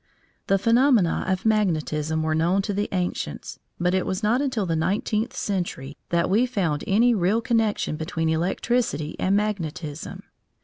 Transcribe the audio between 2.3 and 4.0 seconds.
known to the ancients, but